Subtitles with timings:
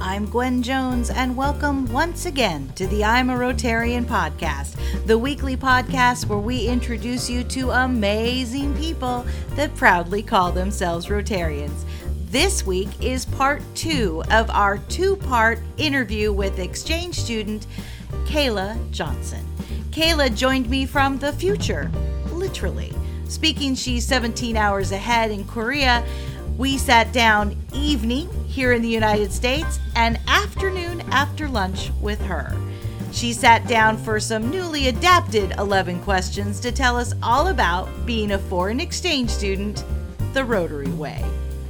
[0.00, 4.76] I'm Gwen Jones, and welcome once again to the I'm a Rotarian podcast,
[5.06, 11.84] the weekly podcast where we introduce you to amazing people that proudly call themselves Rotarians.
[12.26, 17.66] This week is part two of our two part interview with exchange student
[18.24, 19.46] Kayla Johnson.
[19.90, 21.90] Kayla joined me from the future,
[22.32, 22.92] literally.
[23.28, 26.04] Speaking, she's 17 hours ahead in Korea.
[26.56, 32.56] We sat down evening here in the United States and afternoon after lunch with her.
[33.10, 38.32] She sat down for some newly adapted 11 questions to tell us all about being
[38.32, 39.84] a foreign exchange student
[40.32, 41.24] the Rotary way.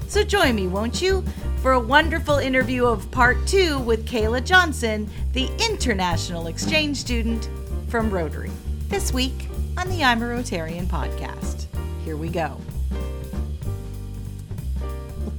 [0.07, 1.25] So join me, won't you,
[1.63, 7.49] for a wonderful interview of part two with Kayla Johnson, the international exchange student
[7.89, 8.51] from Rotary,
[8.89, 11.67] this week on the I'm a Rotarian podcast.
[12.05, 12.61] Here we go.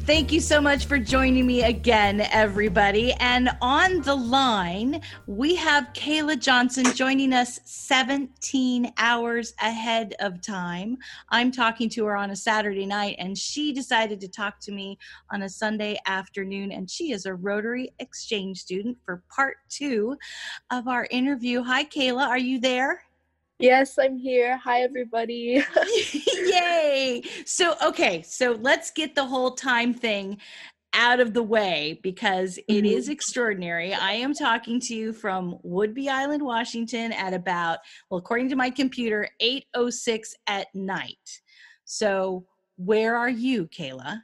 [0.06, 3.14] Thank you so much for joining me again, everybody.
[3.14, 11.00] And on the line, we have Kayla Johnson joining us 17 hours ahead of time.
[11.30, 15.00] I'm talking to her on a Saturday night, and she decided to talk to me
[15.32, 16.72] on a Sunday afternoon.
[16.72, 20.18] And she is a Rotary Exchange student for part two
[20.70, 21.64] of our interview.
[21.64, 22.28] Hi, Kayla.
[22.28, 23.05] Are you there?
[23.60, 24.58] Yes, I'm here.
[24.58, 25.64] Hi, everybody.
[26.46, 27.22] Yay!
[27.46, 30.40] So, okay, so let's get the whole time thing
[30.94, 32.92] out of the way because it Mhm.
[32.92, 33.94] is extraordinary.
[33.94, 38.70] I am talking to you from Whidbey Island, Washington at about, well, according to my
[38.70, 41.42] computer, 8:06 at night.
[41.86, 42.46] So,
[42.78, 44.22] where are you, Kayla?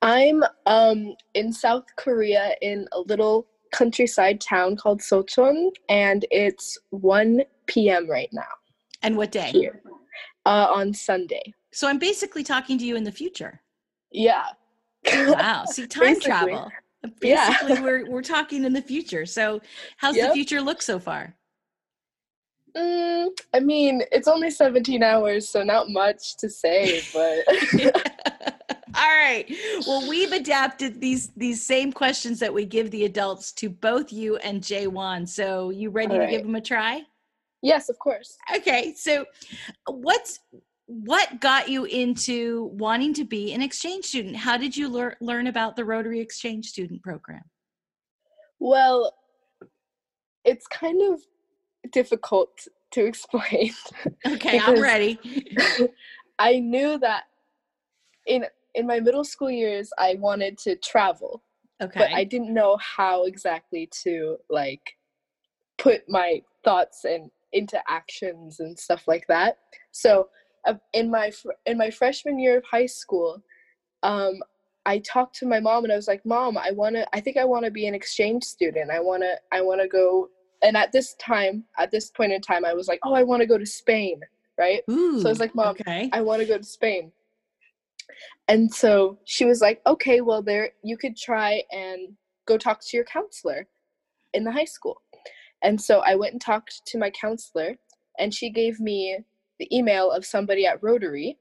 [0.00, 7.42] I'm um in South Korea in a little countryside town called Sochon, and it's 1
[7.66, 8.08] p.m.
[8.10, 8.42] right now
[9.02, 9.50] And what day?
[9.50, 9.82] here
[10.46, 11.54] uh, on Sunday.
[11.72, 13.60] So, I'm basically talking to you in the future.
[14.10, 14.44] Yeah.
[15.06, 15.64] Wow.
[15.66, 16.28] See, time Basically.
[16.28, 16.70] travel.
[17.22, 17.80] Yeah.
[17.82, 19.26] We're we're talking in the future.
[19.26, 19.60] So,
[19.98, 21.34] how's the future look so far?
[22.76, 27.44] Mm, I mean, it's only 17 hours, so not much to say, but
[29.28, 29.56] right.
[29.86, 34.36] Well, we've adapted these these same questions that we give the adults to both you
[34.36, 35.28] and Jaewon.
[35.28, 37.02] So, you ready All to give them a try?
[37.62, 38.36] yes, of course.
[38.54, 38.94] Okay.
[38.96, 39.26] So,
[39.88, 40.40] what's
[40.86, 44.36] what got you into wanting to be an exchange student?
[44.36, 47.42] How did you learn learn about the Rotary Exchange Student Program?
[48.58, 49.14] Well,
[50.44, 51.20] it's kind of
[51.92, 52.50] difficult
[52.92, 53.72] to explain.
[54.26, 55.18] Okay, I'm ready.
[56.38, 57.24] I knew that
[58.26, 61.42] in in my middle school years I wanted to travel,
[61.80, 61.98] Okay.
[61.98, 64.96] but I didn't know how exactly to like
[65.78, 69.58] put my thoughts and into actions and stuff like that.
[69.92, 70.28] So
[70.66, 73.42] uh, in my fr- in my freshman year of high school,
[74.02, 74.34] um,
[74.86, 77.06] I talked to my mom and I was like, "Mom, I want to.
[77.14, 78.90] I think I want to be an exchange student.
[78.90, 79.34] I want to.
[79.52, 80.28] I want to go."
[80.62, 83.40] And at this time, at this point in time, I was like, "Oh, I want
[83.40, 84.20] to go to Spain."
[84.58, 84.82] Right?
[84.90, 86.10] Ooh, I was like, "Mom, okay.
[86.12, 87.12] I want to go to Spain.
[88.48, 92.96] And so she was like, okay, well, there, you could try and go talk to
[92.96, 93.66] your counselor
[94.34, 95.02] in the high school.
[95.62, 97.76] And so I went and talked to my counselor,
[98.18, 99.18] and she gave me
[99.58, 101.38] the email of somebody at Rotary.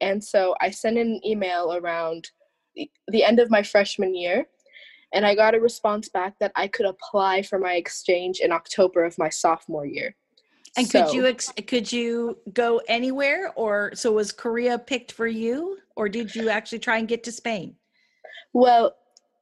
[0.00, 2.30] And so I sent an email around
[2.74, 4.46] the, the end of my freshman year,
[5.12, 9.04] and I got a response back that I could apply for my exchange in October
[9.04, 10.14] of my sophomore year.
[10.76, 15.78] And could you ex- could you go anywhere, or so was Korea picked for you,
[15.96, 17.76] or did you actually try and get to Spain?
[18.52, 18.96] Well,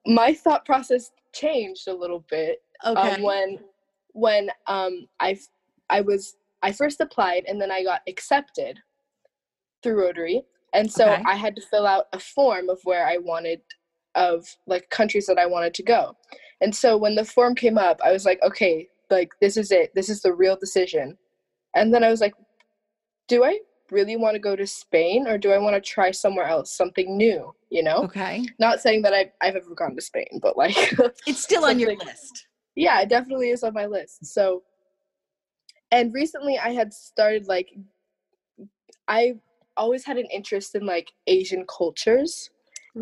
[0.07, 3.17] my thought process changed a little bit Okay.
[3.17, 3.59] um, when
[4.13, 5.39] when um, I
[5.91, 8.79] I was I first applied and then I got accepted
[9.83, 10.43] through Rotary,
[10.75, 11.23] and so Okay.
[11.27, 13.61] I had to fill out a form of where I wanted
[14.15, 16.17] of like countries that I wanted to go.
[16.61, 19.93] And so when the form came up, I was like, okay, like this is it.
[19.95, 21.19] This is the real decision.
[21.75, 22.35] And then I was like,
[23.29, 23.59] do I
[23.91, 27.17] really want to go to Spain or do I want to try somewhere else, something
[27.17, 28.05] new, you know?
[28.05, 28.45] okay.
[28.59, 30.77] Not saying that I've, I've ever gone to Spain, but like
[31.27, 32.47] It's still on your list.
[32.77, 34.63] yeah it definitely is on my list so
[35.93, 37.69] and recently i had started like
[39.07, 39.33] i
[39.77, 42.51] always had an interest in like asian cultures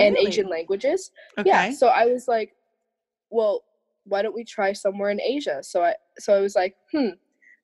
[0.00, 1.48] and asian languages Okay.
[1.48, 2.52] yeah so i was like
[3.30, 3.62] well
[4.04, 7.10] why don't we try somewhere in asia so i so i was like hmm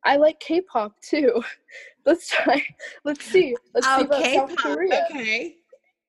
[0.04, 1.42] i like k-pop too
[2.06, 2.64] let's try
[3.04, 4.36] let's see let's see about okay.
[4.36, 5.56] south korea Okay.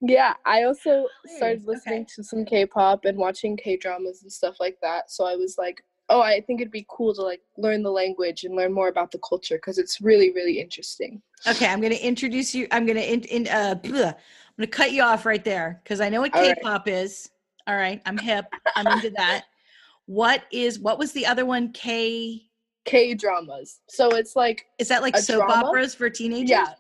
[0.02, 1.06] yeah, I also
[1.38, 2.08] started listening okay.
[2.16, 5.12] to some K-pop and watching K-dramas and stuff like that.
[5.12, 8.44] So I was like, oh, I think it'd be cool to like learn the language
[8.44, 11.22] and learn more about the culture because it's really, really interesting.
[11.48, 11.68] Okay.
[11.68, 12.68] I'm going to introduce you.
[12.72, 14.14] I'm going to in, in uh, bleh.
[14.14, 16.56] I'm to cut you off right there because I know what All right.
[16.56, 17.30] K-pop is.
[17.68, 18.02] All right.
[18.06, 18.46] I'm hip.
[18.76, 19.46] I'm into that.
[20.06, 21.72] what is what was the other one?
[21.72, 22.49] K
[22.90, 23.82] K dramas.
[23.88, 25.68] So it's like is that like soap drama?
[25.68, 26.50] operas for teenagers?
[26.50, 26.74] yeah,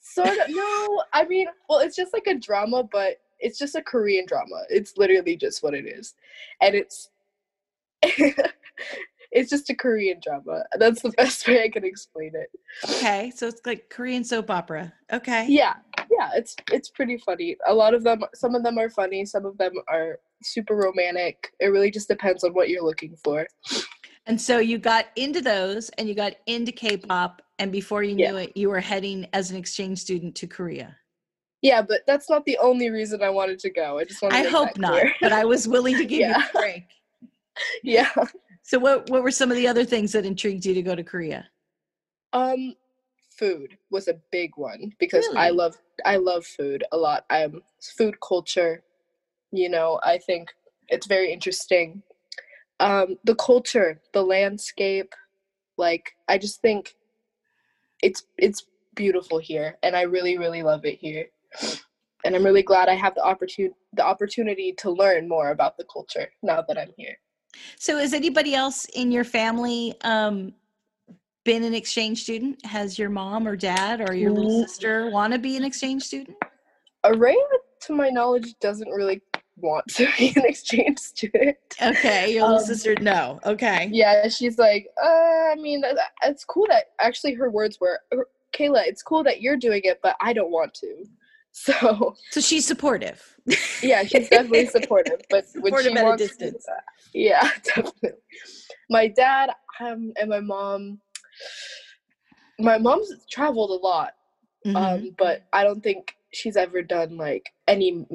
[0.00, 0.48] sort of.
[0.50, 4.62] no, I mean, well, it's just like a drama, but it's just a Korean drama.
[4.68, 6.14] It's literally just what it is,
[6.60, 7.10] and it's
[8.02, 10.64] it's just a Korean drama.
[10.78, 12.50] That's the best way I can explain it.
[12.84, 14.92] Okay, so it's like Korean soap opera.
[15.12, 15.46] Okay.
[15.48, 15.74] Yeah,
[16.10, 17.56] yeah, it's it's pretty funny.
[17.66, 21.52] A lot of them, some of them are funny, some of them are super romantic.
[21.58, 23.46] It really just depends on what you're looking for.
[24.28, 28.24] And so you got into those and you got into K-pop and before you knew
[28.34, 28.40] Yeah.
[28.42, 30.96] it you were heading as an exchange student to Korea.
[31.62, 33.98] Yeah, but that's not the only reason I wanted to go.
[33.98, 36.46] I just want to I hope not, but I was willing to give you Yeah.
[36.46, 36.84] a break.
[37.82, 38.12] yeah.
[38.62, 41.02] So what what were some of the other things that intrigued you to go to
[41.02, 41.48] Korea?
[42.34, 42.74] Um,
[43.30, 47.24] food was a big one because I love I love food a lot.
[47.30, 47.62] I'm
[47.96, 48.84] food culture.
[49.52, 50.50] You know, I think
[50.88, 52.02] it's very interesting.
[52.80, 55.12] Um, the culture, the landscape,
[55.76, 56.94] like I just think
[58.02, 58.64] it's it's
[58.94, 61.26] beautiful here, and I really really love it here.
[62.24, 65.84] And I'm really glad I have the opportunity the opportunity to learn more about the
[65.92, 67.16] culture now that I'm here.
[67.78, 70.52] So has anybody else in your family um
[71.44, 72.64] been an exchange student?
[72.66, 74.68] Has your mom or dad or your little Mm.
[74.68, 76.36] sister want to be an exchange student?
[77.04, 77.36] Array,
[77.82, 79.22] to my knowledge, doesn't really
[79.60, 81.56] want to be an exchange student.
[81.80, 83.40] Okay, your little Um, sister no.
[83.44, 83.88] Okay.
[83.92, 85.06] Yeah, she's like, uh,
[85.52, 85.82] I mean,
[86.24, 90.00] it's cool that actually her words were, "Er, Kayla, it's cool that you're doing it,
[90.02, 91.04] but I don't want to.
[91.50, 93.20] So So she's supportive.
[93.82, 96.66] yeah, she's definitely supportive, but when Supportive she at a wants to- distance.
[97.14, 98.10] yeah, definitely.
[98.90, 99.50] My dad
[99.80, 101.00] um, and my mom,
[102.60, 104.12] my mom's traveled a lot,
[104.66, 104.76] Mhm.
[104.76, 108.06] um, but I don't think she's ever done like any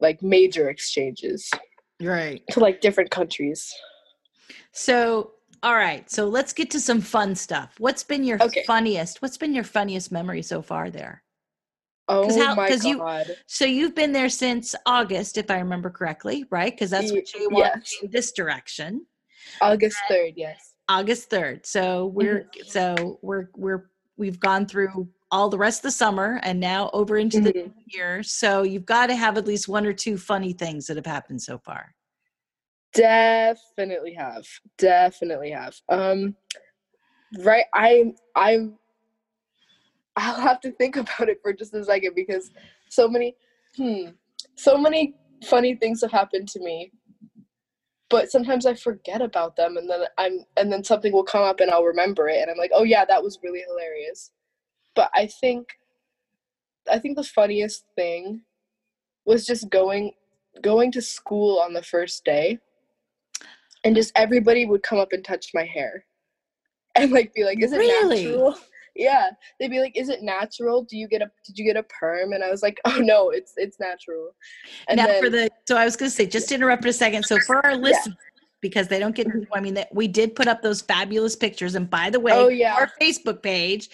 [0.00, 1.50] like major exchanges
[2.00, 2.42] right.
[2.50, 3.72] to like different countries.
[4.72, 5.32] So,
[5.62, 6.10] all right.
[6.10, 7.74] So let's get to some fun stuff.
[7.78, 8.64] What's been your Okay.
[8.66, 9.20] funniest?
[9.22, 11.22] What's been your funniest memory so far there?
[12.08, 13.36] Oh how- my 'cause you- god!
[13.46, 16.72] So you've been there since August, if I remember correctly, right?
[16.72, 18.02] Because that's what Jay wants yes.
[18.02, 19.06] in this direction.
[19.60, 20.74] August third, yes.
[20.90, 21.64] August 3rd.
[21.64, 22.68] So we're mm-hmm.
[22.68, 27.16] so we're we're we've gone through all the rest of the summer and now over
[27.16, 27.54] into the Mhm.
[27.66, 28.22] new year.
[28.22, 31.42] So you've got to have at least one or two funny things that have happened
[31.42, 31.94] so far.
[32.92, 34.46] Definitely have.
[34.78, 35.76] Definitely have.
[35.88, 36.36] Um
[37.38, 38.78] right I I'm
[40.16, 42.50] I'll have to think about it for just a second because
[42.88, 43.36] so many
[43.76, 44.10] hmm
[44.56, 46.92] so many funny things have happened to me.
[48.10, 51.60] But sometimes I forget about them and then I'm and then something will come up
[51.60, 54.32] and I'll remember it and I'm like, "Oh yeah, that was really hilarious."
[54.94, 55.68] But I think
[56.90, 58.42] I think the funniest thing
[59.24, 60.12] was just going
[60.62, 62.58] going to school on the first day
[63.84, 66.04] and just everybody would come up and touch my hair
[66.96, 68.24] and like be like is it Really?
[68.24, 68.56] natural?
[68.96, 70.82] Yeah they'd be like is it natural?
[70.82, 72.32] Do you get a did you get a perm?
[72.32, 74.34] And i was like oh no it's it's natural.
[74.88, 76.88] And now then, for the so I was going to say just to interrupt for
[76.88, 77.24] a second.
[77.24, 78.16] So for our listeners,
[78.60, 79.52] because they don't get, mm-hmm.
[79.54, 81.74] I mean, that we did put up those fabulous pictures.
[81.74, 82.74] And by the way, Oh, yeah.
[82.74, 83.88] our Facebook page,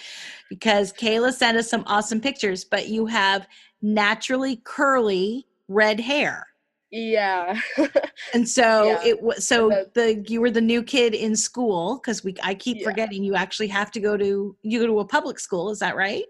[0.48, 2.64] because Kayla sent us some awesome pictures.
[2.64, 3.46] But you have
[3.82, 6.46] naturally curly red hair.
[6.90, 7.60] yeah
[8.34, 9.04] And so Yeah.
[9.04, 12.78] it was so the you were the new kid in school because we I keep
[12.78, 12.84] Yeah.
[12.84, 15.96] forgetting you actually have to go to you go to a public school, is that
[15.96, 16.24] right?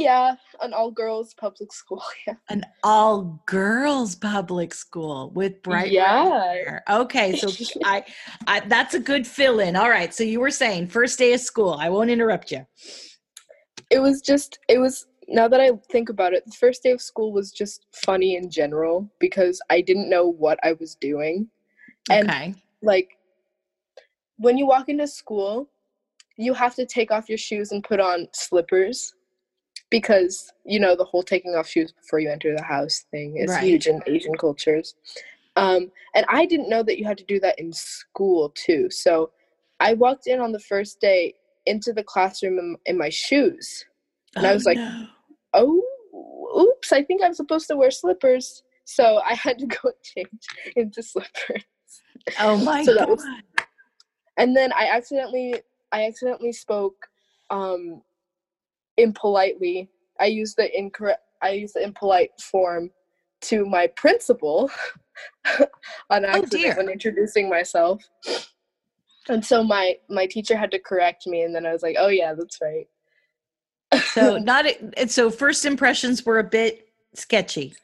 [0.00, 6.24] Yeah an all girls public school yeah An all girls public school with bright Yeah.
[6.24, 6.82] hair.
[6.88, 7.48] Okay, so
[7.84, 8.04] I,
[8.46, 9.76] I that's a good fill in.
[9.76, 11.74] All right, so you were saying first day of school.
[11.78, 12.62] I won't interrupt you.
[13.90, 15.06] it was just it was
[15.38, 18.50] now that i think about it the first day of school was just funny in
[18.50, 21.36] general because i didn't know what i was doing
[22.10, 22.54] And- okay.
[22.82, 23.08] like
[24.44, 25.68] when you walk into school
[26.36, 29.14] you have to take off your shoes and put on slippers
[29.90, 33.50] because you know the whole taking off shoes before you enter the house thing is
[33.50, 33.62] Right.
[33.64, 34.94] huge in asian cultures
[35.56, 39.30] um, and i didn't know that you had to do that in school too so
[39.80, 41.34] i walked in on the first day
[41.66, 43.84] into the classroom in, in my shoes
[44.36, 45.06] and I was like, no.
[45.54, 45.82] oh
[46.56, 51.02] oops i think i'm supposed to wear slippers so i had to go change into
[51.02, 51.64] slippers
[52.38, 53.08] oh my so god.
[53.08, 53.26] was-
[54.38, 55.54] and then i accidentally
[55.92, 57.08] i accidentally spoke
[57.50, 58.00] um
[59.02, 59.88] impolitely
[60.20, 62.90] i use the incorrect i use the impolite form
[63.40, 64.70] to my principal
[66.10, 68.02] on oh, accident Oh, when introducing myself
[69.28, 72.08] and so my my teacher had to correct me and then i was like oh
[72.08, 72.86] yeah that's right
[74.12, 74.66] so not
[75.08, 77.74] so first impressions were a bit sketchy.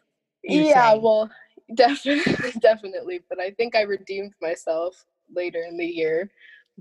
[0.42, 1.02] yeah saying.
[1.02, 1.30] well
[1.75, 5.04] definitely definitely but i think i redeemed myself
[5.35, 6.30] later in the year.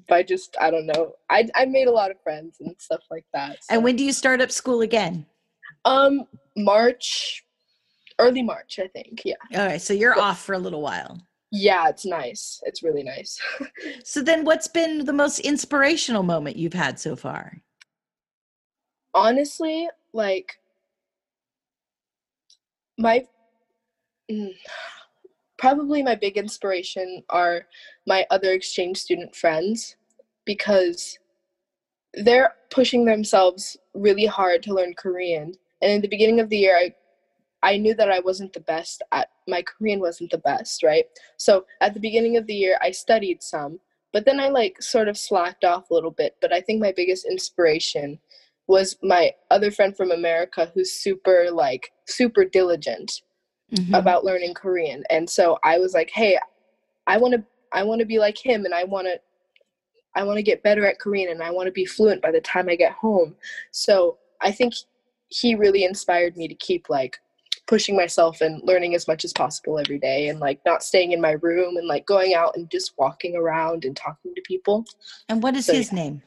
[0.09, 1.13] I just I don't know.
[1.29, 3.63] I I made a lot of friends and stuff like that.
[3.63, 3.75] So.
[3.75, 5.25] And when do you start up school again?
[5.85, 6.25] Um,
[6.57, 7.45] March,
[8.19, 9.21] early March, I think.
[9.23, 9.35] Yeah.
[9.53, 11.21] All right, so you're but, off for a little while.
[11.51, 12.61] Yeah, it's nice.
[12.65, 13.39] It's really nice.
[14.03, 17.61] so then, what's been the most inspirational moment you've had so far?
[19.13, 20.57] Honestly, like
[22.97, 23.25] my
[24.29, 24.53] mm,
[25.57, 27.65] probably my big inspiration are
[28.05, 29.95] my other exchange student friends
[30.45, 31.17] because
[32.13, 35.53] they're pushing themselves really hard to learn Korean.
[35.81, 36.93] And in the beginning of the year, I
[37.63, 41.05] I knew that I wasn't the best at my Korean wasn't the best, right?
[41.37, 43.79] So at the beginning of the year, I studied some,
[44.13, 46.35] but then I like sort of slacked off a little bit.
[46.41, 48.19] But I think my biggest inspiration
[48.67, 53.21] was my other friend from America who's super like super diligent
[53.73, 53.93] mm-hmm.
[53.93, 55.03] about learning Korean.
[55.09, 56.37] And so I was like, "Hey,
[57.07, 59.19] I want to I want to be like him and I want to
[60.15, 62.41] I want to get better at Korean and I want to be fluent by the
[62.41, 63.35] time I get home."
[63.71, 64.73] So, I think
[65.27, 67.17] he really inspired me to keep like
[67.67, 71.21] pushing myself and learning as much as possible every day and like not staying in
[71.21, 74.85] my room and like going out and just walking around and talking to people.
[75.29, 75.95] And what is so, his yeah.
[75.95, 76.21] name?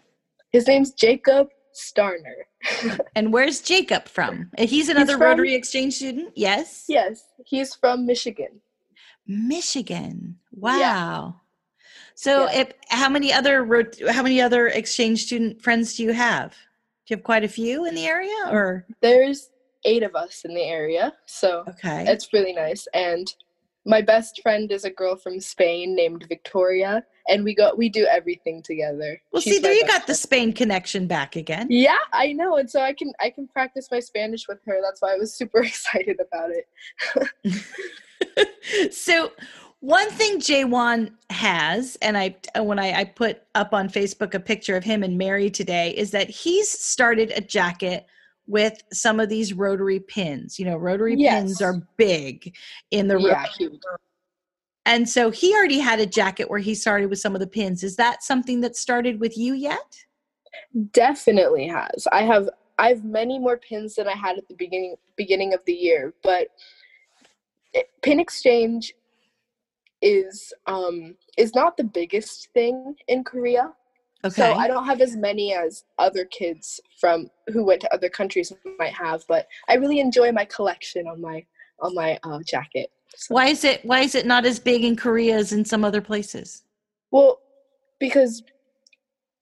[0.50, 1.48] His name's Jacob
[1.78, 2.98] Starner.
[3.14, 4.50] and where's Jacob from?
[4.58, 6.32] He's another he's from, Rotary Exchange student?
[6.34, 6.84] Yes.
[6.88, 8.60] Yes, he's from Michigan.
[9.26, 10.36] Michigan.
[10.52, 10.78] Wow.
[10.78, 11.30] Yeah.
[12.14, 12.60] So, yeah.
[12.60, 13.64] if how many other
[14.10, 16.50] how many other exchange student friends do you have?
[16.50, 19.50] Do you have quite a few in the area, or there's
[19.84, 22.88] eight of us in the area, so okay, it's really nice.
[22.92, 23.32] And
[23.88, 28.06] my best friend is a girl from Spain named Victoria, and we go we do
[28.06, 29.20] everything together.
[29.32, 30.04] Well, She's see, there you got friend.
[30.06, 31.68] the Spain connection back again.
[31.70, 34.78] Yeah, I know, and so I can I can practice my Spanish with her.
[34.82, 36.50] That's why I was super excited about
[38.36, 38.92] it.
[38.94, 39.32] so,
[39.80, 44.40] one thing Jaewon has, and I uh, when I, I put up on Facebook a
[44.40, 48.06] picture of him and Mary today, is that he's started a jacket
[48.48, 50.58] with some of these rotary pins.
[50.58, 51.34] You know, rotary yes.
[51.34, 52.56] pins are big
[52.90, 53.46] in the yeah,
[54.86, 57.84] and so he already had a jacket where he started with some of the pins.
[57.84, 60.04] Is that something that started with you yet?
[60.92, 62.08] Definitely has.
[62.10, 65.60] I have I have many more pins than I had at the beginning beginning of
[65.66, 66.48] the year, but
[68.02, 68.94] pin exchange
[70.00, 73.72] is um is not the biggest thing in Korea.
[74.24, 74.34] Okay.
[74.34, 78.52] So I don't have as many as other kids from who went to other countries
[78.78, 81.44] might have, but I really enjoy my collection on my
[81.80, 82.90] on my uh, jacket.
[83.14, 83.34] So.
[83.34, 86.00] Why is it why is it not as big in Korea as in some other
[86.00, 86.64] places?
[87.12, 87.40] Well,
[88.00, 88.42] because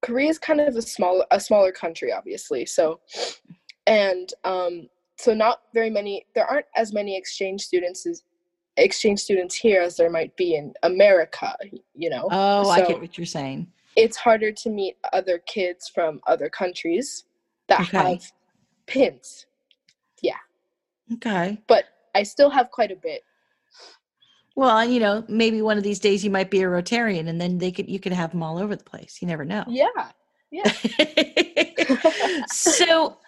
[0.02, 2.66] Korea is kind of a small a smaller country, obviously.
[2.66, 3.00] So,
[3.86, 6.26] and um, so not very many.
[6.34, 8.24] There aren't as many exchange students as
[8.76, 11.56] exchange students here as there might be in America.
[11.94, 12.28] You know.
[12.30, 16.48] Oh, so, I get what you're saying it's harder to meet other kids from other
[16.48, 17.24] countries
[17.68, 17.96] that okay.
[17.96, 18.32] have
[18.86, 19.46] pins.
[20.22, 20.36] Yeah.
[21.14, 21.58] Okay.
[21.66, 23.22] But I still have quite a bit.
[24.54, 27.58] Well, you know, maybe one of these days you might be a Rotarian, and then
[27.58, 29.18] they could you could have them all over the place.
[29.20, 29.64] You never know.
[29.68, 29.86] Yeah.
[30.50, 30.70] Yeah.
[32.48, 33.18] so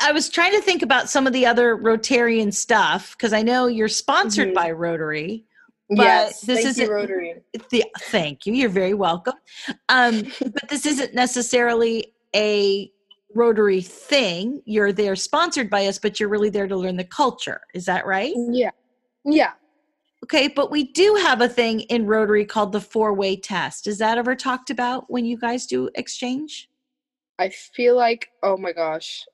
[0.00, 3.66] I was trying to think about some of the other Rotarian stuff because I know
[3.66, 4.54] you're sponsored mm-hmm.
[4.54, 5.46] by Rotary.
[5.94, 7.42] But yes, this is Rotary.
[7.70, 8.54] The, thank you.
[8.54, 9.34] You're very welcome.
[9.88, 12.90] Um, but this isn't necessarily a
[13.34, 14.62] Rotary thing.
[14.64, 17.60] You're there sponsored by us, but you're really there to learn the culture.
[17.74, 18.34] Is that right?
[18.36, 18.70] Yeah.
[19.24, 19.52] Yeah.
[20.24, 23.86] Okay, but we do have a thing in Rotary called the four way test.
[23.86, 26.70] Is that ever talked about when you guys do exchange?
[27.38, 29.26] I feel like, oh my gosh.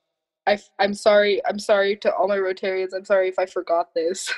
[0.47, 1.41] I, I'm sorry.
[1.45, 2.89] I'm sorry to all my Rotarians.
[2.95, 4.33] I'm sorry if I forgot this.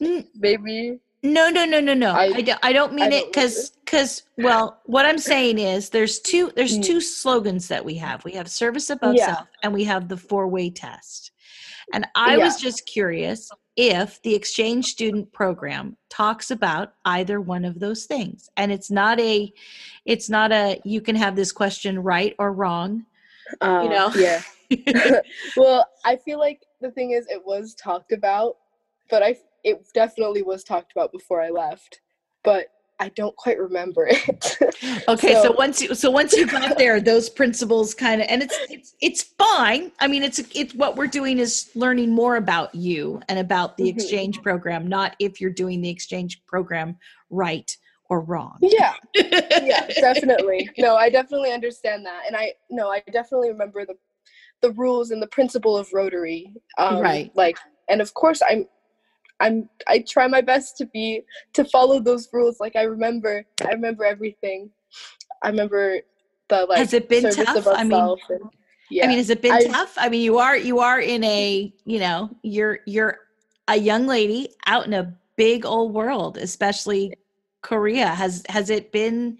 [0.00, 2.12] Maybe no, no, no, no, no.
[2.12, 5.88] I, I, don't, I don't mean I it because because well, what I'm saying is
[5.88, 6.84] there's two there's mm.
[6.84, 8.24] two slogans that we have.
[8.24, 9.34] We have service above yeah.
[9.34, 11.32] self, and we have the four way test.
[11.94, 12.44] And I yeah.
[12.44, 18.48] was just curious if the exchange student program talks about either one of those things.
[18.56, 19.50] And it's not a
[20.04, 23.06] it's not a you can have this question right or wrong.
[23.62, 24.12] Uh, you know.
[24.14, 24.42] Yeah.
[25.56, 28.56] well, I feel like the thing is it was talked about,
[29.10, 32.00] but I it definitely was talked about before I left,
[32.42, 32.66] but
[33.00, 34.56] I don't quite remember it.
[35.08, 38.42] okay, so, so, once you so once you got there, those principles kind of and
[38.42, 39.90] it's it's it's fine.
[40.00, 43.84] I mean, it's it's what we're doing is learning more about you and about the
[43.84, 43.98] mm-hmm.
[43.98, 46.96] exchange program, not if you're doing the exchange program
[47.30, 47.76] right
[48.10, 48.58] or wrong.
[48.60, 48.94] Yeah.
[49.14, 50.70] Yeah, definitely.
[50.78, 52.22] No, I definitely understand that.
[52.26, 53.94] And I no, I definitely remember the
[54.62, 56.54] the rules and the principle of Rotary.
[56.78, 57.30] Um, right.
[57.34, 58.66] Like and of course I'm
[59.40, 61.22] I'm I try my best to be
[61.54, 62.60] to follow those rules.
[62.60, 64.70] Like I remember I remember everything.
[65.42, 66.00] I remember
[66.48, 67.56] the like Has it been tough?
[67.56, 68.40] of I mean- and,
[68.90, 69.04] yeah.
[69.04, 69.94] I mean, has it been I- tough?
[69.96, 73.18] I mean, you are you are in a you know you're you're
[73.68, 77.14] a young lady out in a big old world, especially
[77.62, 78.08] Korea.
[78.08, 79.38] Has has it been?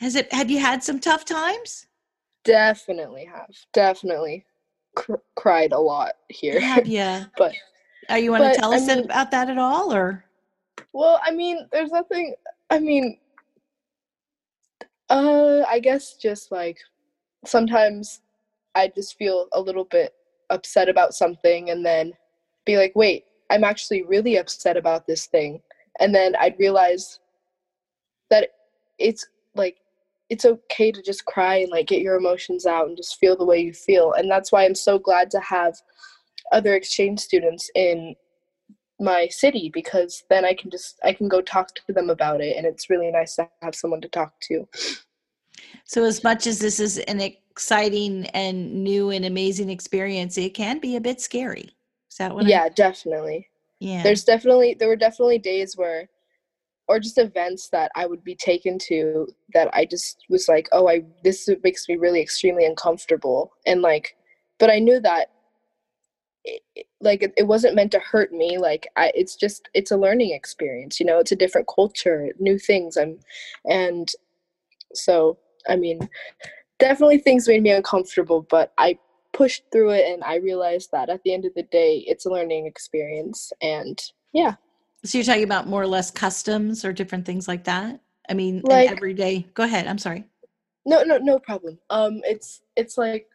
[0.00, 0.32] Has it?
[0.32, 1.86] Have you had some tough times?
[2.44, 4.44] definitely have definitely
[4.94, 6.60] cr- cried a lot here.
[6.84, 7.26] You?
[7.38, 7.54] But-
[8.08, 10.24] are you want to tell us mean- about that at all, or
[10.92, 12.34] Well, I mean, there's nothing.
[12.70, 13.18] I mean,
[15.10, 16.78] uh, I guess just like
[17.44, 18.20] sometimes
[18.74, 20.14] I just feel a little bit
[20.50, 22.12] upset about something and then
[22.64, 25.60] be like, wait, I'm actually really upset about this thing.
[26.00, 27.20] And then I'd realize
[28.30, 28.50] that
[28.98, 29.76] it's like,
[30.30, 33.44] it's okay to just cry and like get your emotions out and just feel the
[33.44, 34.14] way you feel.
[34.14, 35.76] And that's why I'm so glad to have
[36.52, 38.14] other exchange students in
[39.00, 42.56] my city because then I can just I can go talk to them about it
[42.56, 44.68] and it's really nice to have someone to talk to.
[45.84, 46.04] so?
[46.04, 50.96] As much as this is an exciting and new and amazing experience, it can be
[50.96, 51.70] a bit scary.
[52.10, 52.44] Is that what?
[52.46, 53.48] I- yeah, definitely.
[53.80, 54.02] yeah.
[54.02, 56.08] There's definitely there were definitely days where
[56.86, 60.88] or just events that I would be taken to that I just was like, "Oh,
[60.88, 64.16] I this makes me really extremely uncomfortable." And like
[64.60, 65.30] but I knew that
[66.44, 69.96] it, like it, it wasn't meant to hurt me like I, it's just it's a
[69.96, 73.18] learning experience you know it's a different culture new things i'm
[73.64, 74.10] and
[74.94, 76.08] so i mean
[76.78, 78.98] definitely things made me uncomfortable but i
[79.32, 82.30] pushed through it and i realized that at the end of the day it's a
[82.30, 84.00] learning experience and
[84.32, 84.54] yeah
[85.04, 88.00] So you're talking about more or less customs or different things like that?
[88.30, 89.44] I mean, Like- everyday.
[89.52, 89.86] Go ahead.
[89.86, 90.24] I'm sorry.
[90.86, 93.26] no no no problem um it's it's like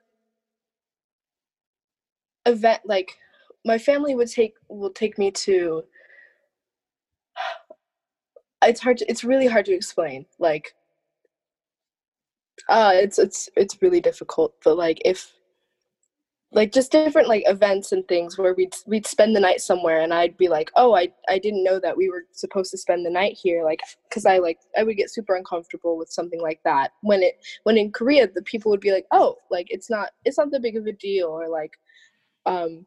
[2.45, 3.17] event like
[3.65, 5.83] my family would take will take me to
[8.63, 10.73] it's hard to, it's really hard to explain like
[12.67, 15.33] uh it's it's it's really difficult but like if
[16.51, 20.13] like just different like events and things where we'd we'd spend the night somewhere and
[20.13, 23.11] I'd be like oh I I didn't know that we were supposed to spend the
[23.11, 26.91] night here like cuz I like I would get super uncomfortable with something like that.
[27.01, 30.39] When it when in Korea the people would be like oh like it's not it's
[30.39, 31.77] not that big of a deal or like
[32.49, 32.85] um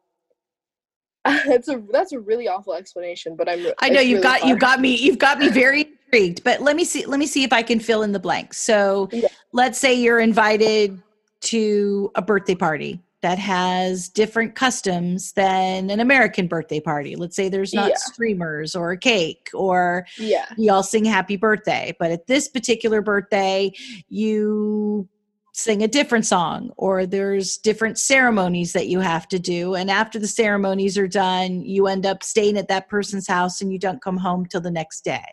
[1.27, 4.59] it's a that's a really awful explanation but I'm I know you've really got you've
[4.59, 6.45] got me you've got me very intrigued.
[6.45, 8.59] But let me see let me see if I can fill in the blanks.
[8.59, 9.29] So Yeah.
[9.53, 11.01] let's say you're invited
[11.43, 17.15] to a birthday party that has different customs than an American birthday party.
[17.15, 17.97] Let's say there's not Yeah.
[17.97, 23.01] streamers or a cake or yeah we all sing happy birthday but at this particular
[23.01, 23.73] birthday
[24.09, 25.09] you
[25.53, 29.75] sing a different song or there's different ceremonies that you have to do.
[29.75, 33.73] And after the ceremonies are done you end up staying at that person's house and
[33.73, 35.25] you don't come home till the next day.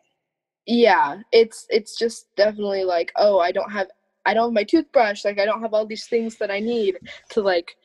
[0.65, 3.88] Yeah it's it's just definitely like oh i don't have
[4.25, 6.97] i don't have my toothbrush like i don't have all these things that i need
[7.29, 7.75] to like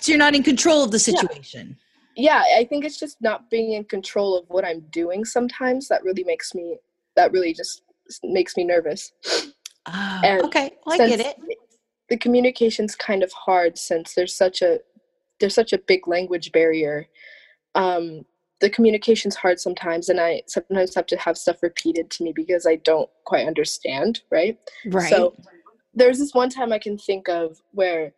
[0.00, 1.76] so you're not in control of the situation.
[2.16, 6.02] Yeah i think it's just not being in control of what i'm doing sometimes that
[6.02, 6.76] really makes me
[7.16, 7.82] that really just
[8.22, 9.12] makes me nervous
[9.86, 10.72] And okay.
[10.84, 11.36] Well, i get it.
[12.08, 14.80] the communication's kind of hard since there's such a
[15.38, 17.08] there's such a big language barrier
[17.74, 18.22] um
[18.60, 22.66] the communication's hard sometimes and i sometimes have to have stuff repeated to me because
[22.66, 24.58] i don't quite understand right?
[24.86, 25.08] Right.
[25.08, 25.34] So
[25.94, 28.12] there's this one time I can think of where,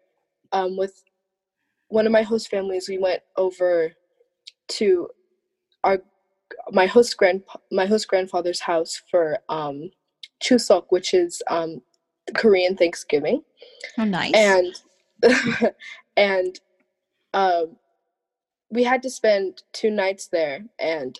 [0.52, 1.02] um, with
[1.88, 3.92] one of my host families, we went over
[4.68, 5.08] to
[5.84, 5.98] our
[6.70, 9.90] my host grand my host grandfather's house for um,
[10.42, 11.80] Chuseok, which is um,
[12.34, 13.42] Korean Thanksgiving,
[13.98, 14.32] oh nice.
[14.34, 14.74] And
[16.16, 16.60] and
[17.32, 17.76] um,
[18.70, 21.18] we had to spend two nights there, and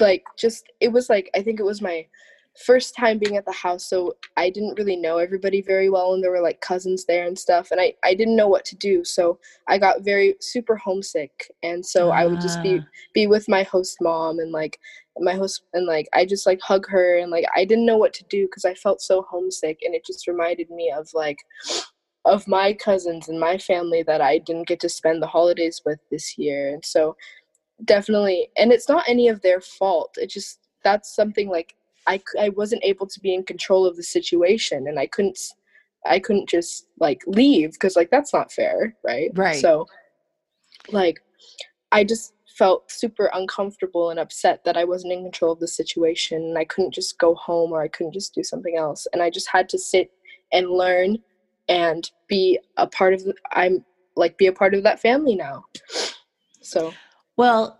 [0.00, 2.06] like just it was like I think it was my
[2.64, 6.22] first time being at the house so i didn't really know everybody very well and
[6.22, 9.04] there were like cousins there and stuff and i i didn't know what to do
[9.04, 12.88] so i got very super homesick and so i would just be Ah.
[13.14, 14.78] be with my host mom and like
[15.20, 18.12] my host and like i just like hug her and like i didn't know what
[18.12, 21.38] to do because i felt so homesick and it just reminded me of like
[22.24, 25.98] of my cousins and my family that i didn't get to spend the holidays with
[26.10, 27.16] this year and so
[27.84, 31.74] definitely and it's not any of their fault it just that's something like
[32.08, 35.38] I, I wasn't able to be in control of the situation and i couldn't
[36.06, 39.60] i couldn't just like leave because like that's not fair right Right.
[39.60, 39.86] so
[40.90, 41.20] like
[41.92, 46.42] i just felt super uncomfortable and upset that i wasn't in control of the situation
[46.42, 49.30] and i couldn't just go home or i couldn't just do something else and i
[49.30, 50.10] just had to sit
[50.52, 51.16] and learn
[51.68, 53.84] and be a part of the, i'm
[54.16, 55.64] like be a part of that family now
[56.62, 56.92] so
[57.36, 57.78] Well,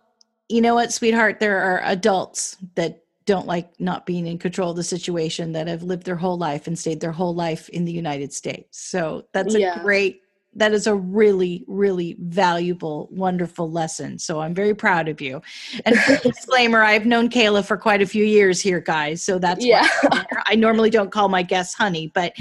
[0.48, 1.40] you know what, sweetheart?
[1.40, 5.82] There are adults that don't like not being in control of the situation that have
[5.82, 8.80] lived their whole life and stayed their whole life in the United States.
[8.80, 9.78] So that's a Yeah.
[9.82, 10.22] great
[10.54, 15.42] that is a really really valuable wonderful lesson so i'm very proud of you
[15.84, 19.86] and disclaimer i've known kayla for quite a few years here guys so that's why
[20.10, 20.24] Yeah.
[20.46, 22.32] i normally don't call my guests honey but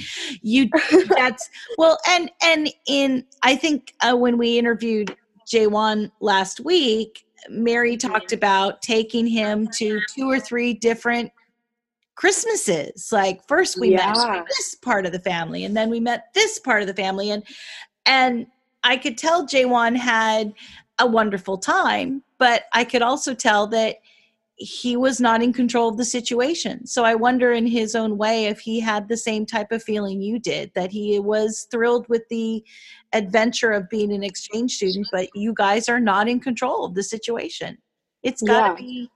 [0.42, 0.70] you
[1.18, 5.14] that's well and and in i think uh, when we interviewed
[5.46, 11.32] Jaewon last week mary talked about taking him to two or three different
[12.18, 13.12] christmases.
[13.12, 14.16] Like first we met
[14.48, 17.44] this part of the family and then we met this part of the family and
[18.06, 18.48] and
[18.84, 20.54] i could tell Jaewon had
[21.00, 23.98] a wonderful time but i could also tell that
[24.60, 26.86] he was not in control of the situation.
[26.88, 30.20] So I wonder in his own way if he had the same type of feeling
[30.20, 32.64] you did that he was thrilled with the
[33.14, 37.04] adventure of being an exchange student, but you guys are not in control of the
[37.04, 37.78] situation.
[38.24, 38.76] It's got to Yeah.
[38.88, 39.10] be,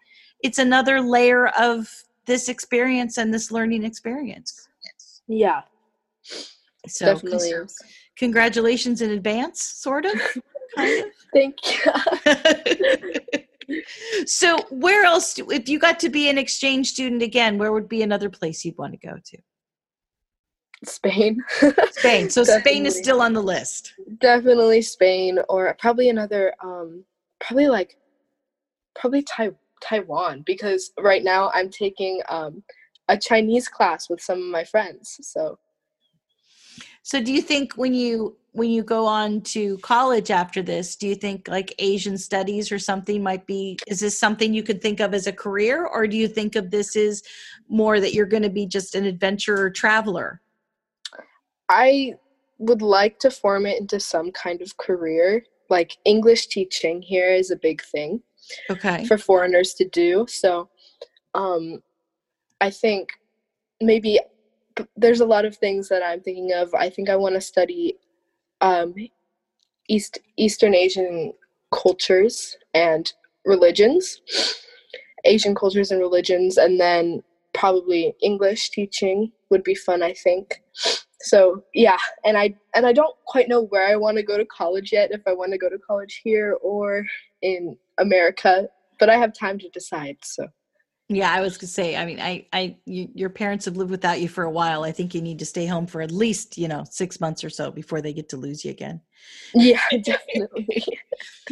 [0.43, 1.89] it's another layer of
[2.27, 4.67] this experience and this learning experience.
[5.27, 5.61] Yeah,
[6.87, 7.81] So definitely is.
[8.15, 10.13] congratulations in advance, sort of.
[10.75, 11.91] kind Thank you.
[14.25, 17.89] so where else do, if you got to be an exchange student again where would
[17.89, 19.37] be another place you'd want to go to
[20.83, 21.37] Spain.
[21.91, 27.03] spain so spain is still on the list definitely Spain or probably another um
[27.39, 27.97] probably like
[28.95, 32.63] probably Tai Taiwan because right now I'm taking um
[33.11, 35.19] a Chinese class with some of my friends.
[35.21, 35.59] So
[37.03, 41.07] so do you think when you when you go on to college after this do
[41.07, 44.99] you think like asian studies or something might be is this something you could think
[44.99, 47.23] of as a career or do you think of this as
[47.69, 50.41] more that you're going to be just an adventurer traveler
[51.71, 52.15] I
[52.59, 55.43] would like to form it into some kind of career.
[55.69, 58.21] Like English teaching here is a big thing
[58.69, 60.25] okay for foreigners to do.
[60.27, 60.69] So
[61.33, 61.81] um
[62.59, 63.13] I think
[63.79, 64.19] maybe
[64.95, 66.73] there's a lot of things that I'm thinking of.
[66.73, 67.97] I think I want to study
[68.61, 68.93] um
[69.87, 71.33] East Eastern Asian
[71.71, 73.11] cultures and
[73.45, 74.21] religions.
[75.25, 77.21] Asian cultures and religions and then
[77.53, 80.61] probably English teaching would be fun, I think.
[81.21, 84.45] So, yeah, and I and I don't quite know where I want to go to
[84.45, 87.05] college yet if I want to go to college here or
[87.41, 88.67] in America,
[88.99, 90.17] but I have time to decide.
[90.23, 90.47] So,
[91.13, 91.97] Yeah, I was gonna say.
[91.97, 94.85] I mean, I, I, you, your parents have lived without you for a while.
[94.85, 97.49] I think you need to stay home for at least, you know, six months or
[97.49, 99.01] so before they get to lose you again.
[99.53, 100.85] yeah, definitely.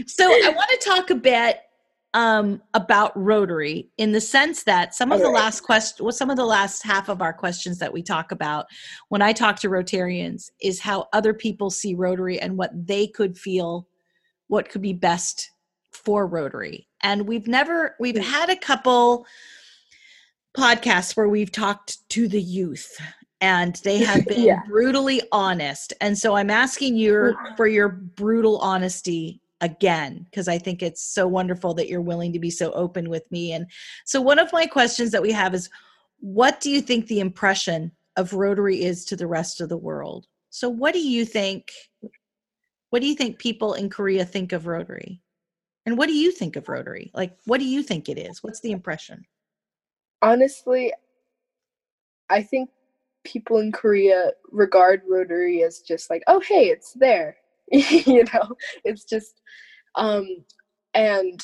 [0.07, 1.59] So I want to talk a bit
[2.13, 6.37] um, about Rotary in the sense that some of the last question, well, some of
[6.37, 8.65] the last half of our questions that we talk about
[9.09, 13.37] when I talk to Rotarians is how other people see Rotary and what they could
[13.37, 13.89] feel,
[14.47, 15.51] what could be best
[16.03, 16.87] for Rotary.
[17.01, 19.25] And we've never, we've had a couple
[20.57, 22.97] podcasts where we've talked to the youth
[23.41, 24.61] and they have been Yeah.
[24.67, 25.93] brutally honest.
[26.01, 31.27] And so i'm asking you for your brutal honesty again because i think it's so
[31.27, 33.51] wonderful that you're willing to be so open with me.
[33.53, 33.65] And
[34.05, 35.69] so one of my questions that we have is
[36.19, 40.25] what do you think the impression of rotary is to the rest of the world?
[40.49, 41.71] So what do you think
[42.89, 45.21] what do you think people in korea think of rotary
[45.89, 47.09] and what do you think of rotary?
[47.15, 48.43] Like what do you think it is?
[48.43, 49.25] What's the impression?
[50.21, 50.93] Honestly,
[52.29, 52.69] I think
[53.23, 57.37] people in Korea regard Rotary as just like, oh, hey, it's there.
[57.71, 59.41] you know, it's just,
[59.95, 60.27] um,
[60.93, 61.43] and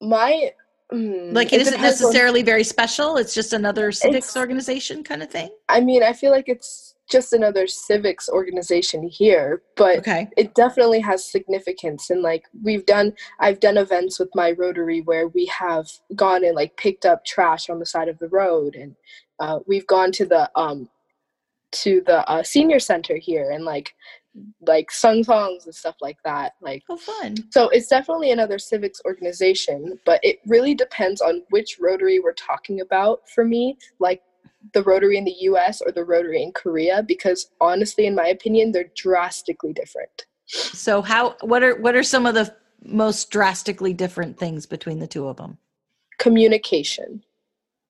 [0.00, 0.52] my,
[0.92, 5.22] mm, like it isn't depends on- necessarily very special it's just another civics organization kind
[5.22, 10.28] of thing I mean, I feel like it's just another civics organization here, but okay
[10.36, 12.10] it definitely has significance.
[12.10, 16.54] And like we've done, I've done events with my Rotary where we have gone and
[16.54, 18.96] like picked up trash on the side of the road, and
[19.38, 20.88] uh, we've gone to the um
[21.72, 23.94] to the uh, senior center here and like
[24.66, 26.52] like sung songs and stuff like that.
[26.60, 31.78] Like oh fun so it's definitely another civics organization, but it really depends on which
[31.80, 34.22] Rotary we're talking about for me, like
[34.72, 38.72] the Rotary in the US or the Rotary in Korea, because honestly, in my opinion,
[38.72, 40.26] they're drastically different.
[40.46, 45.06] so how what are what are some of the most drastically different things between the
[45.06, 45.58] two of them
[46.18, 47.22] Communication.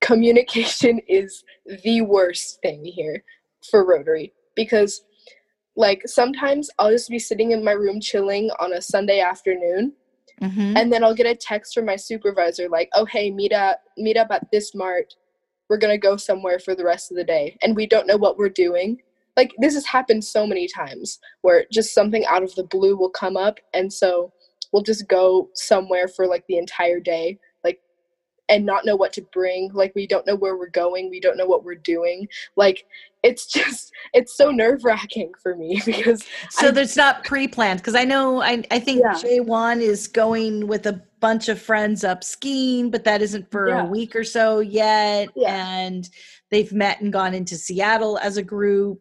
[0.00, 1.44] Communication is
[1.84, 3.24] the worst thing here
[3.70, 5.02] for Rotary because,
[5.76, 9.92] like, sometimes I'll just be sitting in my room chilling on a Sunday afternoon
[10.40, 10.76] mm-hmm.
[10.76, 14.16] and then I'll get a text from my supervisor like, "Oh hey, meet up meet
[14.16, 15.14] up at this mart.
[15.68, 18.38] We're gonna go somewhere for the rest of the day," and we don't know what
[18.38, 19.00] we're doing.
[19.36, 23.10] Like this has happened so many times where just something out of the blue will
[23.10, 24.32] come up, and so
[24.72, 27.38] we'll just go somewhere for like the entire day
[28.48, 31.36] and not know what to bring like we don't know where we're going we don't
[31.36, 32.84] know what we're doing like
[33.22, 38.04] it's just it's so nerve-wracking for me because So I- there's not pre-planned because I
[38.04, 39.14] know I I think Yeah.
[39.14, 43.82] Jaewon is going with a bunch of friends up skiing, but that isn't for Yeah.
[43.82, 45.30] a week or so yet.
[45.34, 45.56] Yeah.
[45.78, 46.08] And
[46.50, 49.00] they've met and gone into Seattle as a group.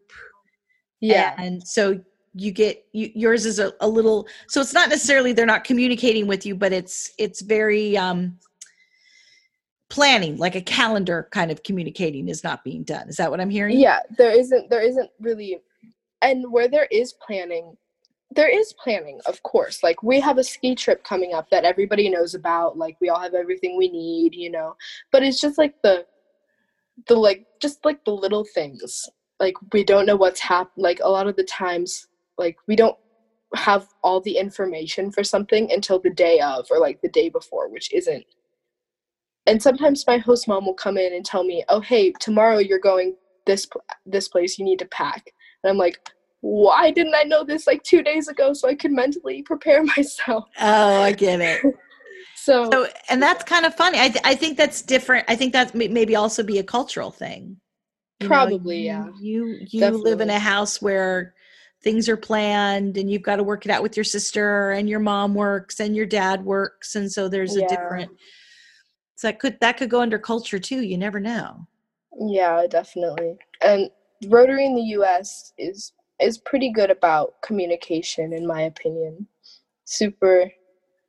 [1.00, 2.00] yeah And so
[2.34, 6.26] you get you, yours is a, a little so it's not necessarily they're not communicating
[6.26, 8.38] with you, but it's it's very um
[9.96, 13.08] planning, like a calendar kind of communicating is not being done.
[13.08, 13.76] Is that what I'm hearing?
[13.86, 15.60] yeah there isn't there isn't really
[16.22, 17.76] and where there is planning
[18.30, 22.08] there is planning of course like we have a ski trip coming up that everybody
[22.08, 24.74] knows about like we all have everything we need you know
[25.12, 26.04] but it's just like the
[27.08, 31.08] the like just like the little things like we don't know what's happened like a
[31.08, 32.96] lot of the times like we don't
[33.54, 37.68] have all the information for something until the day of or like the day before
[37.68, 38.24] which isn't
[39.46, 42.78] and sometimes my host mom will come in and tell me oh hey tomorrow you're
[42.78, 43.14] going
[43.46, 43.66] this
[44.04, 45.32] this place you need to pack
[45.62, 45.98] and i'm like
[46.40, 50.44] why didn't i know this like two days ago so i could mentally prepare myself
[50.60, 51.62] Oh, I get it.
[52.36, 53.98] so, So, and that's kind of funny.
[53.98, 55.24] I, th- I think that's different.
[55.28, 57.56] I think that may maybe also be a cultural thing.
[58.20, 59.06] You know, Probably, you- yeah.
[59.20, 61.34] You you live in a house where
[61.82, 65.00] things are planned, and you've got to work it out with your sister, and your
[65.00, 68.10] mom works, and your dad works, and so there's a different.
[69.16, 70.82] So that could that could go under culture too.
[70.82, 71.66] You never know.
[72.28, 73.90] yeah definitely and
[74.28, 79.26] rotary in the us is is pretty good about communication in my opinion
[79.84, 80.50] super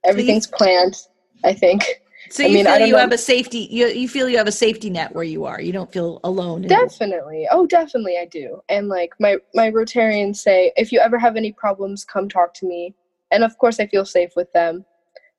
[0.04, 0.96] everything's planned
[1.43, 3.00] i think So I you mean, feel you know.
[3.00, 3.67] have a safety.
[3.72, 5.62] You you feel you have a safety net where you are.
[5.62, 6.65] You don't feel alone.
[6.65, 11.17] in- definitely oh definitely i do and like my my rotarians say if you ever
[11.17, 12.93] have any problems come talk to me
[13.32, 14.84] and of course i feel safe with them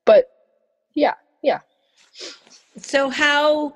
[0.07, 0.31] but
[0.94, 1.14] yeah
[2.80, 3.74] So how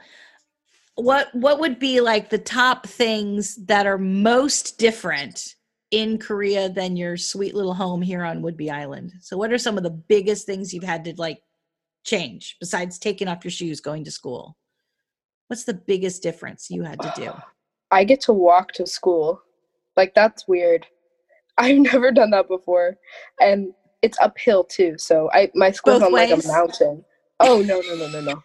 [0.97, 5.57] what what would be like the top things that are most different
[5.91, 9.13] in Korea than your sweet little home here on Whidbey Island?
[9.21, 11.41] So what are some of the biggest things you've had to like
[12.05, 14.57] change besides taking off your shoes going to school?
[15.49, 17.33] What's the biggest difference you had to do?
[17.93, 19.41] i get to walk to school
[19.97, 20.87] like that's weird
[21.59, 22.97] i've never done that before
[23.41, 27.05] and it's uphill too so i my school's Both on like a mountain
[27.41, 28.43] oh no no no no no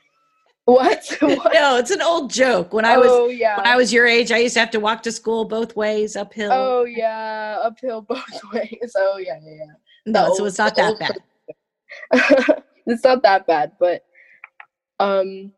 [0.67, 1.53] what, what?
[1.53, 2.73] no, it's an old joke.
[2.73, 4.81] When I was oh yeah when I was your age, I used to have to
[4.81, 6.51] walk to school both ways uphill.
[6.51, 9.73] oh yeah uphill both ways oh yeah yeah yeah
[10.05, 11.17] no, the so it's not that bad.
[12.85, 14.03] it's not that bad, but
[14.99, 15.53] um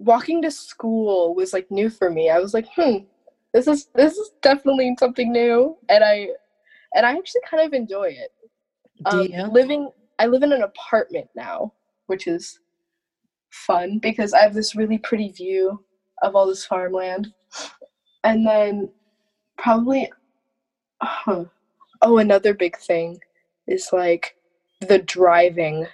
[0.00, 2.28] walking to school was like new for me.
[2.28, 3.04] I was like, hmm,
[3.54, 6.28] this is this is definitely something new and I
[6.96, 8.32] and I actually kind of enjoy it.
[9.10, 9.42] Do Um, you?
[9.52, 11.72] living I live in an apartment now,
[12.06, 12.58] which is
[13.52, 15.84] fun because I have this really pretty view
[16.22, 17.32] of all this farmland.
[18.24, 18.88] And then
[19.58, 20.10] probably
[21.00, 21.44] huh,
[22.00, 23.18] oh another big thing
[23.66, 24.36] is like
[24.80, 25.86] the driving.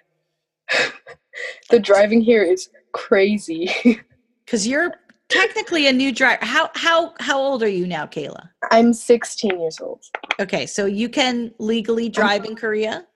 [1.70, 3.70] the driving here is crazy.
[4.44, 4.94] Because you're
[5.28, 6.42] technically a new driver.
[6.42, 8.48] How how how old are you now, Kayla?
[8.70, 10.02] I'm 16 years old.
[10.40, 13.06] Okay, so you can legally drive in Korea.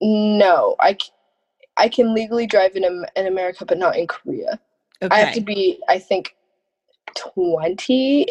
[0.00, 0.96] No, I,
[1.76, 2.84] I can legally drive in,
[3.16, 4.60] in America, but not in Korea.
[5.02, 6.36] Okay, I have to be, I think,
[7.16, 8.26] 20,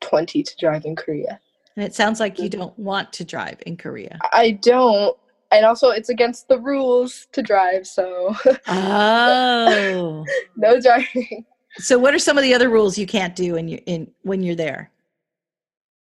[0.00, 1.40] 20 to drive in Korea.
[1.76, 2.60] and it sounds like you mm-hmm.
[2.60, 4.18] don't want to drive in Korea.
[4.32, 5.16] I don't.
[5.52, 8.36] And also, it's against the rules to drive, so
[8.68, 10.24] Oh,
[10.56, 11.44] no driving.
[11.78, 14.54] so what are some of the other rules you can't do in in when you're
[14.54, 14.92] there?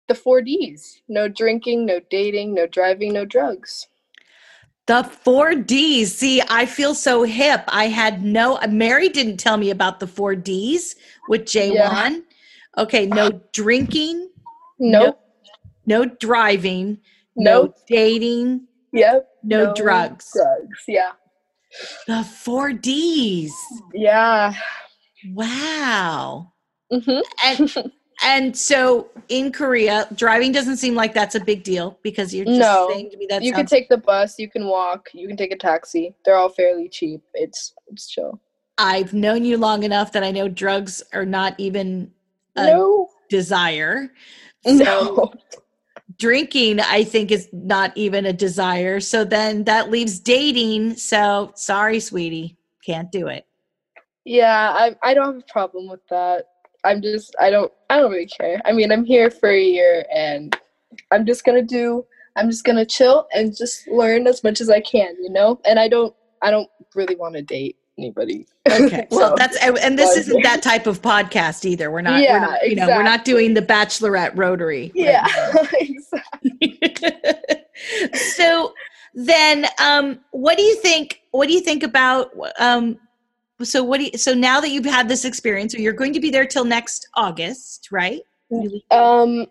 [0.09, 3.87] The four Ds no drinking, no dating, no driving, no drugs.
[4.90, 6.12] The four Ds.
[6.16, 7.62] See, I feel so hip.
[7.68, 8.59] I had no.
[8.68, 10.96] Mary didn't tell me about the four Ds
[11.29, 12.24] with Jaewon.
[12.76, 14.29] Okay, no drinking,
[14.81, 15.20] Nope.
[15.87, 16.98] no driving,
[17.37, 17.66] No.
[17.66, 19.29] no dating, Yep.
[19.44, 20.33] no, drugs.
[20.35, 20.83] Drugs.
[20.88, 21.12] Yeah.
[22.09, 23.53] The four Ds.
[23.94, 24.55] Yeah.
[25.29, 26.53] Wow.
[26.92, 27.20] Mm-hmm.
[27.44, 32.44] And and so in Korea, driving doesn't seem like that's a big deal because you're
[32.44, 32.88] just No.
[32.88, 35.52] saying to me that you can take the bus, you can walk, you can take
[35.52, 36.14] a taxi.
[36.24, 37.22] They're all fairly cheap.
[37.35, 38.40] It's it's chill.
[38.78, 42.11] I've known you long enough that I know drugs are not even
[42.56, 43.09] a no.
[43.28, 44.12] desire.
[44.62, 45.33] So No.
[46.18, 49.00] drinking, I think, is not even a desire.
[49.00, 50.96] So then that leaves dating.
[50.96, 53.46] So sorry, sweetie, can't do it.
[54.26, 56.44] Yeah, I I don't have a problem with that.
[56.85, 58.61] I'm just I don't I don't really care.
[58.64, 60.57] I mean, I'm here for a year and
[61.11, 62.05] I'm just gonna do
[62.37, 65.61] I'm just gonna chill and just learn as much as I can, you know.
[65.64, 68.47] And I don't I don't really want to date anybody.
[68.69, 71.90] Okay, so that's and this isn't that type of podcast either.
[71.90, 72.23] We're not.
[72.23, 74.93] Yeah, we're not, you know, we're not doing the Bachelorette Rotary.
[74.95, 75.27] Yeah,
[75.73, 76.79] exactly.
[78.14, 78.73] so
[79.14, 82.97] then um what do you think what do you think about um
[83.62, 86.20] so what do you so now that you've had this experience so you're going to
[86.20, 88.23] be there till next august right
[88.90, 89.46] Um,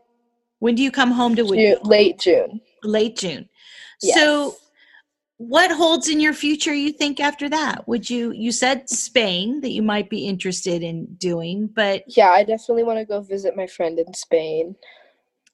[0.60, 1.82] when do you come home to Ju- Woodville?
[1.84, 2.62] late June.
[2.84, 3.48] late june
[4.02, 4.16] Yes.
[4.18, 4.56] so
[5.38, 9.72] what holds in your future you think after that would you you said spain that
[9.72, 13.68] you might be interested in doing but Yeah, I definitely want to go visit my
[13.68, 14.76] friend in Spain.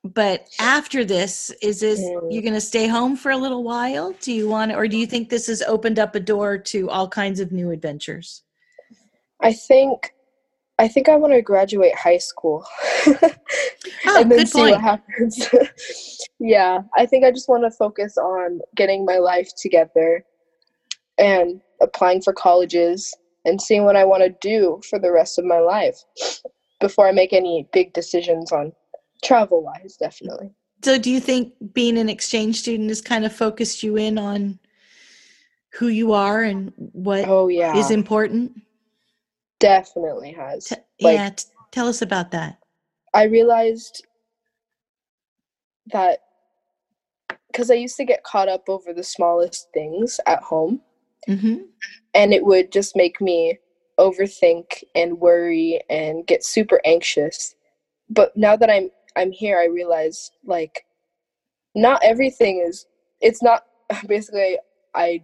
[0.03, 2.31] but after this is this Mm.
[2.31, 5.05] you're going to stay home for a little while do you want or do you
[5.07, 8.41] think this has opened up a door to all kinds of new adventures
[9.41, 10.13] I think
[10.77, 12.65] I think I want to graduate high school.
[13.07, 13.15] Oh,
[14.19, 14.71] and then good see point.
[14.73, 15.47] what happens.
[16.39, 20.25] yeah, I think I just want to focus on getting my life together
[21.17, 25.45] and applying for colleges and seeing what I want to do for the rest of
[25.45, 25.97] my life
[26.81, 28.73] before I make any big decisions on
[29.23, 30.51] travel wise, definitely.
[30.83, 34.59] So, do you think being an exchange student has kind of focused you in on
[35.73, 37.77] who you are and what Oh, yeah.
[37.77, 38.61] is important?
[39.59, 40.65] Definitely has.
[40.65, 42.59] T- Like- yeah, t- tell us about that.
[43.13, 44.05] I realized
[45.87, 46.19] that
[47.47, 50.81] because I used to get caught up over the smallest things at home,
[51.27, 51.57] hmm
[52.13, 53.57] and it would just make me
[53.99, 57.55] overthink and worry and get super anxious.
[58.09, 60.85] But now that I'm I'm here, I realize like
[61.75, 62.85] not everything is.
[63.21, 63.63] It's not
[64.07, 64.57] basically.
[64.93, 65.23] I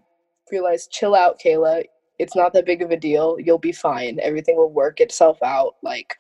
[0.52, 1.84] realized, chill out, Kayla.
[2.22, 3.38] It's not that big of a deal.
[3.40, 4.20] You'll be fine.
[4.22, 5.76] Everything will work itself out.
[5.82, 6.16] Like,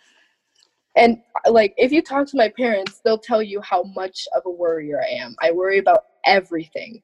[0.96, 4.42] and uh, like if you talk to my parents, they'll tell you how much of
[4.46, 5.36] a worrier I am.
[5.42, 7.02] I worry about everything.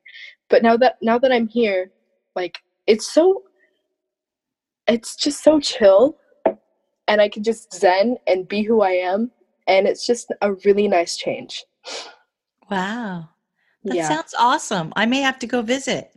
[0.50, 1.92] But now that now that I'm here,
[2.36, 2.58] like
[2.88, 3.44] it's so
[4.88, 6.18] it's just so chill
[7.08, 9.32] and I can just zen and be who I am
[9.68, 11.66] and it's just a really nice change.
[12.72, 13.30] Wow,
[13.84, 14.08] that yeah.
[14.08, 14.92] sounds awesome.
[14.96, 16.16] I may have to go visit.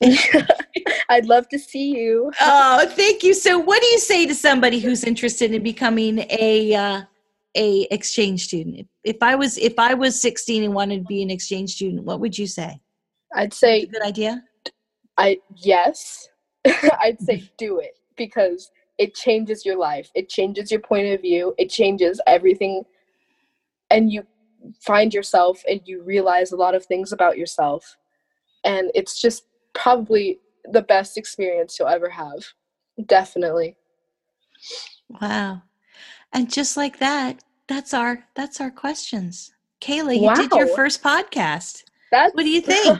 [1.08, 2.30] I'd love to see you.
[2.40, 3.34] Oh, thank you.
[3.34, 7.02] So, what do you say to somebody who's interested in becoming a uh,
[7.56, 8.76] a exchange student?
[8.76, 12.04] If, if I was if I was 16 and wanted to be an exchange student,
[12.04, 12.80] what would you say?
[13.34, 14.42] I'd say Good idea.
[15.16, 16.28] I yes.
[17.00, 20.10] I'd say do it because it changes your life.
[20.14, 21.54] It changes your point of view.
[21.58, 22.84] It changes everything
[23.90, 24.24] and you
[24.80, 27.96] find yourself and you realize a lot of things about yourself.
[28.64, 30.40] And it's just probably
[30.72, 32.44] the best experience you'll ever have.
[33.06, 33.76] Definitely.
[35.20, 35.62] Wow.
[36.32, 39.52] And just like that, that's our that's our questions.
[39.80, 41.84] Kayla, you did your first podcast.
[42.10, 42.98] That's What do you think?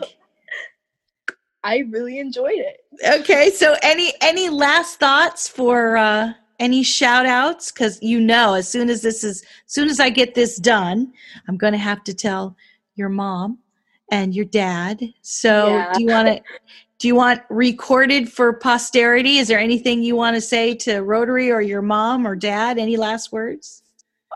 [1.65, 2.81] I really enjoyed it.
[3.21, 8.69] okay, so any any last thoughts for uh any shout outs cuz you know as
[8.69, 11.13] soon as this is as soon as I get this done,
[11.49, 12.57] I'm going to have to tell
[12.95, 13.59] your mom
[14.11, 15.03] and your dad.
[15.23, 15.93] So Yeah.
[15.95, 16.43] do you want to
[16.99, 19.39] do you want recorded for posterity?
[19.39, 22.77] Is there anything you want to say to Rotary or your mom or dad?
[22.79, 23.83] Any last words?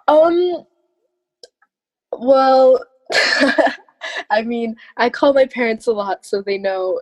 [0.07, 0.65] Um.
[2.13, 2.85] Well,
[4.31, 7.01] I mean, I call my parents a lot, so they know.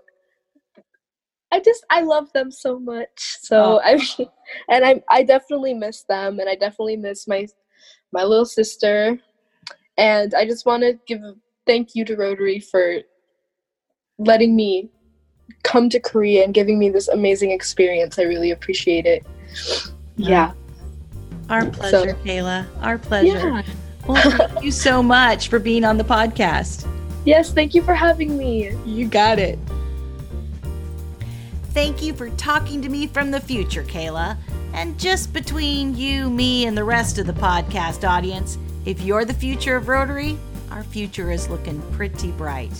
[1.52, 3.08] I just I love them so much.
[3.40, 3.80] So Oh.
[3.84, 4.28] I mean,
[4.68, 7.46] and I I definitely miss them, and I definitely miss my
[8.12, 9.18] my little sister,
[9.98, 11.20] and I just want to give
[11.66, 12.98] thank you to Rotary for
[14.18, 14.90] letting me
[15.62, 18.18] come to Korea and giving me this amazing experience.
[18.18, 19.24] I really appreciate it.
[20.16, 20.52] Yeah.
[21.48, 22.66] Our pleasure, Kayla.
[22.80, 23.48] Our pleasure.
[23.48, 23.62] Yeah.
[24.06, 26.86] Well, thank you so much for being on the podcast.
[27.24, 27.52] Yes.
[27.52, 28.74] Thank you for having me.
[28.86, 29.58] You got it.
[31.72, 34.36] Thank you for talking to me from the future, Kayla.
[34.72, 39.34] And just between you, me, and the rest of the podcast audience, if you're the
[39.34, 40.38] future of Rotary,
[40.70, 42.70] our future is looking pretty bright.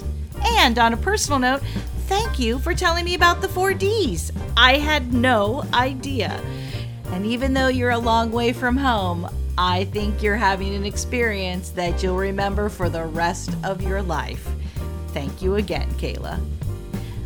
[0.44, 1.62] And on a personal note,
[2.06, 4.33] thank you for telling me about the 4Ds.
[4.56, 6.42] I had no idea.
[7.06, 11.71] And even though you're a long way from home, I think you're having an experience
[11.71, 14.48] that you'll remember for the rest of your life.
[15.08, 16.40] Thank you again, Kayla.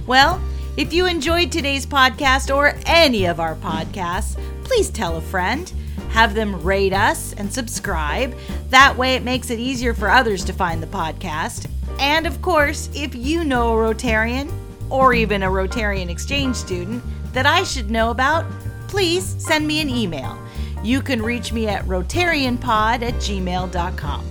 [0.07, 0.41] Well,
[0.77, 5.73] if you enjoyed today's podcast or any of our podcasts, please tell a friend.
[6.15, 8.35] Have them rate us and subscribe.
[8.71, 11.69] That way, it makes it easier for others to find the podcast.
[11.99, 14.51] And of course, if you know a Rotarian
[14.89, 17.03] or even a Rotarian exchange student
[17.35, 18.51] that I should know about,
[18.89, 20.39] please send me an email.
[20.83, 24.25] You can reach me at rotarianpod at gmail.com.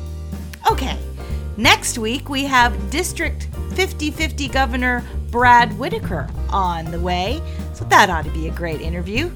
[0.72, 0.98] Okay,
[1.58, 7.42] Next week, we have District 50 50 Governor Brad Whitaker on the way,
[7.74, 9.30] so that ought to be a great interview.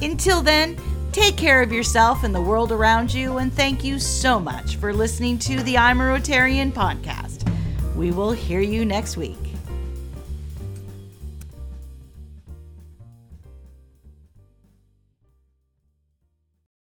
[0.00, 0.76] Until then,
[1.16, 4.92] take care of yourself and the world around you, and thank you so much for
[4.92, 7.50] listening to the I'm a Rotarian podcast.
[7.96, 9.45] We will hear you next week.